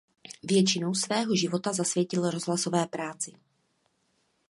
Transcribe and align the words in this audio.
Většinu 0.43 0.93
svého 0.93 1.35
života 1.35 1.73
zasvětil 1.73 2.29
rozhlasové 2.29 2.85
práci. 2.87 3.31